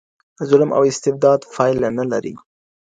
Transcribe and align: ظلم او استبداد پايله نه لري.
ظلم 0.49 0.69
او 0.77 0.81
استبداد 0.91 1.39
پايله 1.53 1.89
نه 1.97 2.05
لري. 2.11 2.33